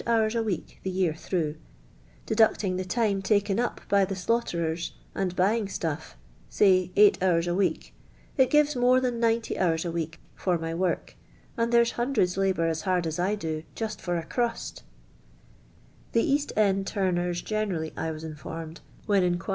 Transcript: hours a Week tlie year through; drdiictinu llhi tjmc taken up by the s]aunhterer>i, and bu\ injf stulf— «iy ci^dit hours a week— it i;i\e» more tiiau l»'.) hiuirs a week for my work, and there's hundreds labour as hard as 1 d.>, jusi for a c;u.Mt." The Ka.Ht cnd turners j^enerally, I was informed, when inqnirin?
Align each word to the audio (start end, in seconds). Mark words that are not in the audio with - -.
hours 0.07 0.33
a 0.33 0.41
Week 0.41 0.79
tlie 0.83 0.91
year 0.91 1.13
through; 1.13 1.57
drdiictinu 2.25 2.75
llhi 2.75 2.85
tjmc 2.87 3.21
taken 3.23 3.59
up 3.59 3.81
by 3.87 4.03
the 4.03 4.15
s]aunhterer>i, 4.15 4.93
and 5.13 5.35
bu\ 5.35 5.43
injf 5.43 5.69
stulf— 5.69 6.17
«iy 6.53 6.91
ci^dit 6.91 7.21
hours 7.21 7.45
a 7.47 7.53
week— 7.53 7.93
it 8.35 8.51
i;i\e» 8.55 8.79
more 8.79 8.99
tiiau 8.99 9.21
l»'.) 9.21 9.39
hiuirs 9.59 9.85
a 9.85 9.91
week 9.91 10.19
for 10.33 10.57
my 10.57 10.73
work, 10.73 11.15
and 11.55 11.71
there's 11.71 11.91
hundreds 11.91 12.35
labour 12.35 12.65
as 12.67 12.81
hard 12.81 13.05
as 13.05 13.19
1 13.19 13.35
d.>, 13.35 13.63
jusi 13.75 14.01
for 14.01 14.15
a 14.17 14.23
c;u.Mt." 14.23 14.81
The 16.13 16.21
Ka.Ht 16.27 16.53
cnd 16.55 16.87
turners 16.87 17.43
j^enerally, 17.43 17.93
I 17.95 18.09
was 18.09 18.23
informed, 18.23 18.81
when 19.05 19.21
inqnirin? 19.21 19.49